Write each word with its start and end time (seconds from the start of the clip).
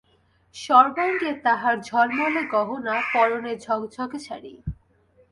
সর্বাঙ্গে 0.55 1.31
তাহার 1.45 1.75
ঝলমলে 1.87 2.43
গহনা, 2.53 2.95
পরনে 3.13 3.53
ঝকঝকে 3.63 4.19
শাড়ি। 4.27 4.53